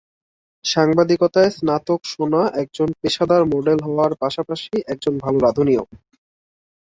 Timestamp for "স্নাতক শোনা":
1.51-2.41